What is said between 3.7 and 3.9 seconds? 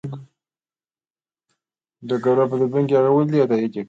کړه